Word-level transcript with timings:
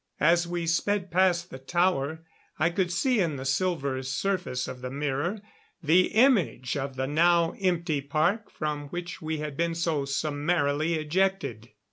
As 0.19 0.47
we 0.47 0.65
sped 0.65 1.11
past 1.11 1.51
the 1.51 1.59
tower 1.59 2.25
I 2.57 2.71
could 2.71 2.91
see 2.91 3.19
in 3.19 3.35
the 3.35 3.45
silver 3.45 4.01
surface 4.01 4.67
of 4.67 4.81
the 4.81 4.89
mirror 4.89 5.39
the 5.83 6.07
image 6.15 6.75
of 6.75 6.95
the 6.95 7.05
now 7.05 7.51
empty 7.61 8.01
park 8.01 8.49
from 8.49 8.87
which 8.87 9.21
we 9.21 9.37
had 9.37 9.55
been 9.55 9.75
so 9.75 10.05
summarily 10.05 10.95
ejected. 10.95 11.69